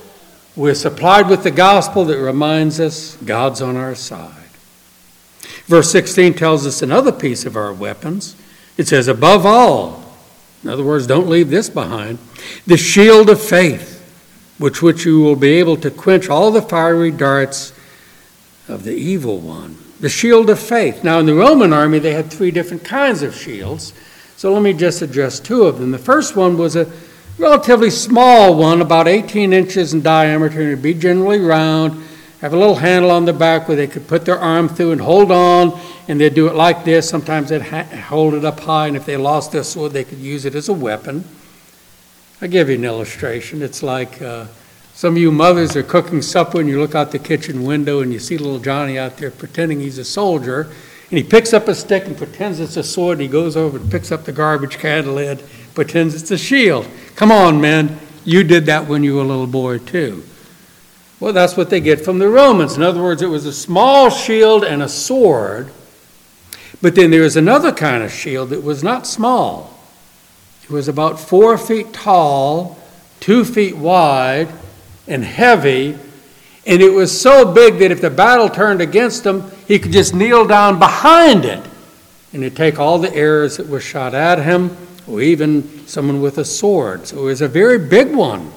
[0.56, 4.43] We're supplied with the gospel that reminds us God's on our side.
[5.66, 8.36] Verse 16 tells us another piece of our weapons.
[8.78, 10.04] It says, above all,
[10.64, 12.20] in other words, don't leave this behind,
[12.66, 14.00] the shield of faith,
[14.58, 17.74] which which you will be able to quench all the fiery darts
[18.68, 19.78] of the evil one.
[20.00, 21.04] The shield of faith.
[21.04, 23.94] Now, in the Roman army, they had three different kinds of shields.
[24.36, 25.92] So let me just address two of them.
[25.92, 26.92] The first one was a
[27.38, 32.04] relatively small one, about 18 inches in diameter, and it'd be generally round
[32.44, 35.00] have a little handle on the back where they could put their arm through and
[35.00, 35.80] hold on,
[36.10, 37.08] and they'd do it like this.
[37.08, 40.18] Sometimes they'd ha- hold it up high, and if they lost their sword, they could
[40.18, 41.24] use it as a weapon.
[42.42, 43.62] I'll give you an illustration.
[43.62, 44.48] It's like uh,
[44.94, 48.12] some of you mothers are cooking supper, and you look out the kitchen window, and
[48.12, 50.64] you see little Johnny out there pretending he's a soldier,
[51.12, 53.78] and he picks up a stick and pretends it's a sword, and he goes over
[53.78, 55.42] and picks up the garbage can lid,
[55.76, 56.90] pretends it's a shield.
[57.16, 58.02] Come on, man.
[58.26, 60.26] You did that when you were a little boy, too.
[61.24, 62.76] Well, that's what they get from the Romans.
[62.76, 65.72] In other words, it was a small shield and a sword.
[66.82, 69.74] But then there was another kind of shield that was not small.
[70.64, 72.78] It was about four feet tall,
[73.22, 74.50] two feet wide,
[75.08, 75.98] and heavy.
[76.68, 80.14] And it was so big that if the battle turned against him, he could just
[80.14, 81.66] kneel down behind it
[82.34, 84.76] and he'd take all the arrows that were shot at him,
[85.08, 87.08] or even someone with a sword.
[87.08, 88.52] So it was a very big one.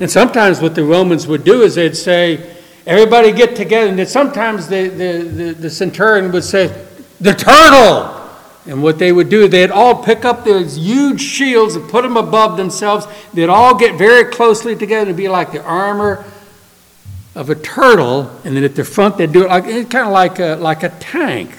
[0.00, 3.88] And sometimes what the Romans would do is they'd say, everybody get together.
[3.88, 6.68] And then sometimes the, the, the, the centurion would say,
[7.20, 8.18] the turtle.
[8.66, 12.16] And what they would do, they'd all pick up those huge shields and put them
[12.16, 13.06] above themselves.
[13.34, 16.24] They'd all get very closely together and be like the armor
[17.34, 18.30] of a turtle.
[18.44, 20.82] And then at the front, they'd do it like, it's kind of like a, like
[20.84, 21.58] a tank.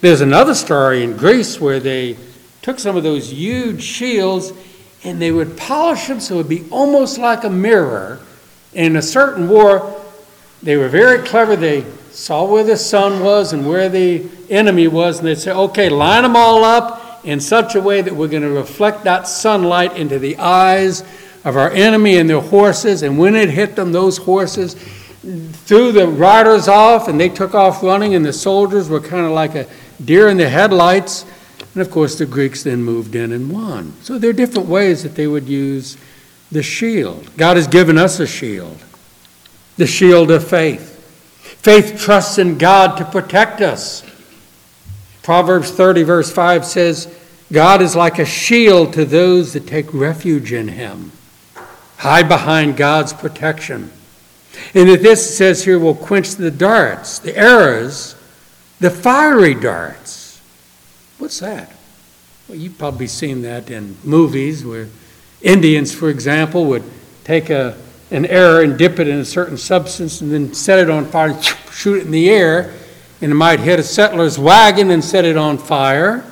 [0.00, 2.16] There's another story in Greece where they
[2.62, 4.52] took some of those huge shields
[5.02, 8.20] and they would polish them so it would be almost like a mirror.
[8.72, 10.00] In a certain war,
[10.62, 11.56] they were very clever.
[11.56, 15.88] They saw where the sun was and where the enemy was, and they'd say, okay,
[15.88, 19.96] line them all up in such a way that we're going to reflect that sunlight
[19.96, 21.02] into the eyes
[21.44, 23.02] of our enemy and their horses.
[23.02, 24.74] And when it hit them, those horses
[25.64, 29.32] threw the riders off and they took off running, and the soldiers were kind of
[29.32, 29.66] like a
[30.04, 31.24] deer in the headlights.
[31.74, 33.94] And of course, the Greeks then moved in and won.
[34.02, 35.96] So there are different ways that they would use
[36.50, 37.30] the shield.
[37.36, 38.78] God has given us a shield,
[39.76, 40.96] the shield of faith.
[41.62, 44.04] Faith trusts in God to protect us.
[45.22, 47.14] Proverbs 30, verse 5 says,
[47.52, 51.12] God is like a shield to those that take refuge in him.
[51.98, 53.90] Hide behind God's protection.
[54.74, 58.16] And that this says here will quench the darts, the arrows,
[58.80, 60.19] the fiery darts.
[61.20, 61.70] What's that?
[62.48, 64.88] Well, you've probably seen that in movies where
[65.42, 66.82] Indians, for example, would
[67.24, 67.76] take a,
[68.10, 71.32] an arrow and dip it in a certain substance and then set it on fire
[71.32, 72.72] and shoot it in the air.
[73.20, 76.24] And it might hit a settler's wagon and set it on fire.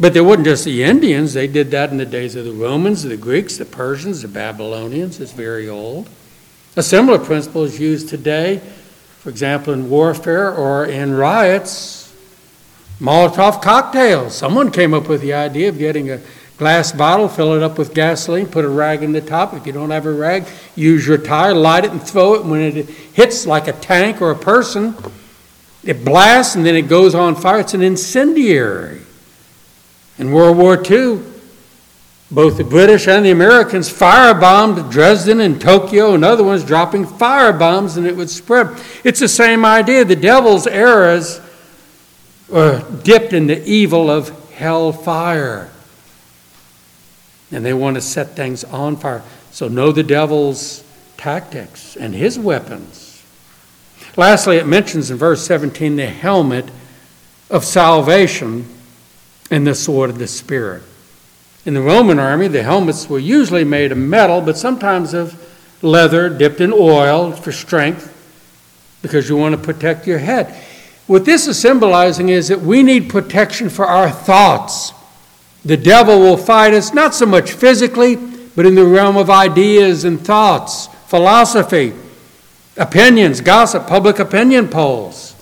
[0.00, 2.52] But they were not just the Indians, they did that in the days of the
[2.52, 5.20] Romans, the Greeks, the Persians, the Babylonians.
[5.20, 6.08] It's very old.
[6.74, 8.60] A similar principle is used today,
[9.20, 11.95] for example, in warfare or in riots.
[13.00, 14.34] Molotov cocktails.
[14.34, 16.20] Someone came up with the idea of getting a
[16.56, 19.52] glass bottle, fill it up with gasoline, put a rag in the top.
[19.52, 22.44] If you don't have a rag, use your tire, light it, and throw it.
[22.44, 24.96] When it hits like a tank or a person,
[25.84, 27.60] it blasts and then it goes on fire.
[27.60, 29.02] It's an incendiary.
[30.18, 31.20] In World War II,
[32.30, 37.98] both the British and the Americans firebombed Dresden and Tokyo and other ones dropping firebombs
[37.98, 38.80] and it would spread.
[39.04, 40.04] It's the same idea.
[40.04, 41.40] The devil's arrows
[42.52, 45.70] are dipped in the evil of hell fire.
[47.50, 49.22] And they want to set things on fire.
[49.50, 50.84] So know the devil's
[51.16, 53.24] tactics and his weapons.
[54.16, 56.70] Lastly, it mentions in verse 17 the helmet
[57.50, 58.66] of salvation
[59.50, 60.82] and the sword of the Spirit.
[61.64, 65.42] In the Roman army, the helmets were usually made of metal, but sometimes of
[65.82, 68.12] leather dipped in oil for strength
[69.02, 70.54] because you want to protect your head.
[71.06, 74.92] What this is symbolizing is that we need protection for our thoughts.
[75.64, 80.04] The devil will fight us not so much physically, but in the realm of ideas
[80.04, 81.92] and thoughts, philosophy,
[82.76, 85.34] opinions, gossip, public opinion polls.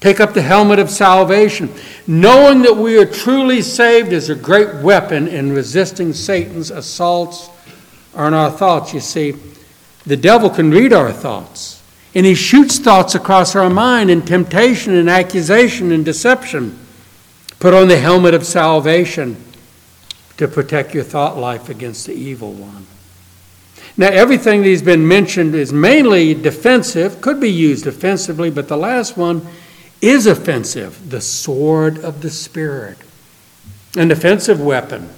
[0.00, 1.72] Take up the helmet of salvation.
[2.06, 7.50] Knowing that we are truly saved is a great weapon in resisting Satan's assaults
[8.14, 8.94] on our thoughts.
[8.94, 9.34] You see,
[10.06, 11.79] the devil can read our thoughts,
[12.14, 16.78] and he shoots thoughts across our mind in temptation and accusation and deception.
[17.60, 19.36] Put on the helmet of salvation
[20.36, 22.86] to protect your thought life against the evil one.
[23.96, 29.16] Now, everything that's been mentioned is mainly defensive, could be used offensively, but the last
[29.16, 29.46] one
[30.00, 32.96] is offensive the sword of the Spirit,
[33.96, 35.10] an offensive weapon.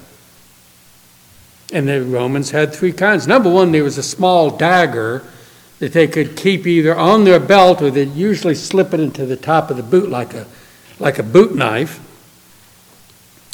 [1.73, 3.27] And the Romans had three kinds.
[3.27, 5.23] Number one, there was a small dagger
[5.83, 9.37] that they could keep either on their belt or they'd usually slip it into the
[9.37, 10.47] top of the boot like a,
[11.01, 11.99] like a boot knife.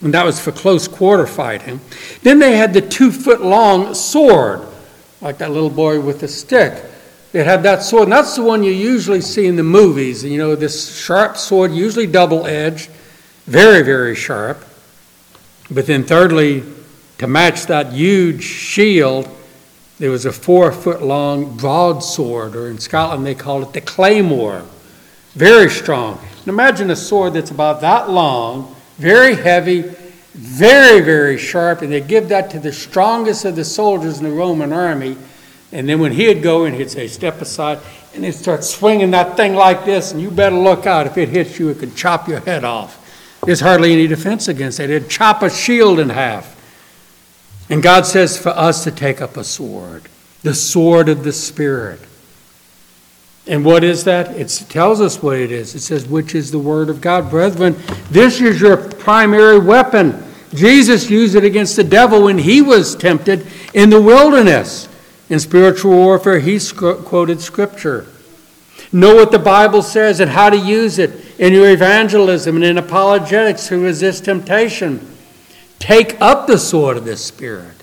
[0.02, 1.80] And that was for close quarter fighting.
[2.22, 4.60] Then they had the two foot long sword,
[5.22, 6.84] like that little boy with the stick.
[7.32, 10.22] It had that sword, and that's the one you usually see in the movies.
[10.22, 12.90] You know, this sharp sword, usually double edged,
[13.46, 14.62] very, very sharp.
[15.70, 16.62] But then, thirdly,
[17.16, 19.34] to match that huge shield,
[19.98, 24.64] there was a four foot long broadsword, or in Scotland they call it the claymore.
[25.34, 26.18] Very strong.
[26.38, 29.82] And imagine a sword that's about that long, very heavy,
[30.34, 34.30] very, very sharp, and they give that to the strongest of the soldiers in the
[34.30, 35.16] Roman army
[35.72, 37.78] and then when he'd go in, he'd say, Step aside,
[38.14, 41.06] and he'd start swinging that thing like this, and you better look out.
[41.06, 43.04] If it hits you, it could chop your head off.
[43.44, 44.90] There's hardly any defense against it.
[44.90, 46.54] It'd chop a shield in half.
[47.70, 50.04] And God says for us to take up a sword,
[50.42, 52.00] the sword of the Spirit.
[53.46, 54.36] And what is that?
[54.36, 55.74] It tells us what it is.
[55.74, 57.30] It says, which is the Word of God.
[57.30, 57.76] Brethren,
[58.10, 60.22] this is your primary weapon.
[60.54, 64.88] Jesus used it against the devil when he was tempted in the wilderness.
[65.30, 68.06] In spiritual warfare, he quoted scripture.
[68.92, 72.78] Know what the Bible says and how to use it in your evangelism and in
[72.78, 75.06] apologetics to resist temptation.
[75.78, 77.78] Take up the sword of the Spirit.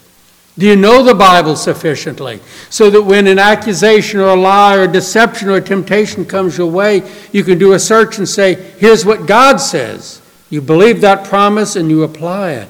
[0.58, 2.39] Do you know the Bible sufficiently
[2.70, 7.04] so that when an accusation or a lie or deception or temptation comes your way,
[7.34, 10.22] you can do a search and say, Here's what God says.
[10.50, 12.70] You believe that promise and you apply it.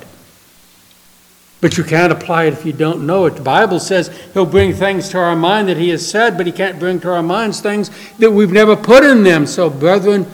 [1.62, 3.36] But you can't apply it if you don't know it.
[3.36, 6.52] The Bible says He'll bring things to our mind that He has said, but He
[6.52, 9.46] can't bring to our minds things that we've never put in them.
[9.46, 10.26] So, brethren,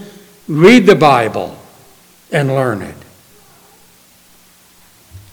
[0.47, 1.57] read the Bible
[2.31, 2.95] and learn it.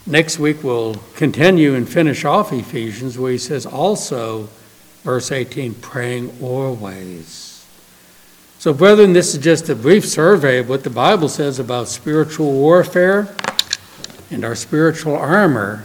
[0.09, 4.49] Next week, we'll continue and finish off Ephesians where he says also,
[5.03, 7.67] verse 18, praying always.
[8.59, 12.53] So, brethren, this is just a brief survey of what the Bible says about spiritual
[12.53, 13.29] warfare
[14.31, 15.85] and our spiritual armor.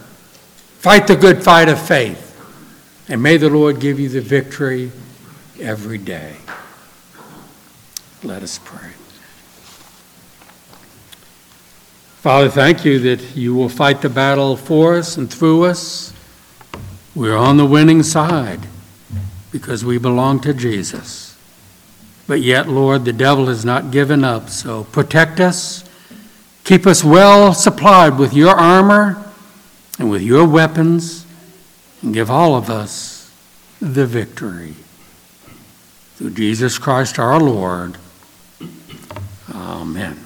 [0.80, 2.30] Fight the good fight of faith,
[3.10, 4.94] and may the Lord give you the victory
[5.60, 6.38] every day.
[8.24, 8.93] Let us pray.
[12.24, 16.14] Father, thank you that you will fight the battle for us and through us.
[17.14, 18.62] We're on the winning side
[19.52, 21.38] because we belong to Jesus.
[22.26, 24.48] But yet, Lord, the devil has not given up.
[24.48, 25.84] So protect us,
[26.64, 29.30] keep us well supplied with your armor
[30.00, 31.26] and with your weapons,
[32.02, 33.30] and give all of us
[33.82, 34.76] the victory.
[36.16, 37.98] Through Jesus Christ our Lord.
[39.54, 40.24] Amen.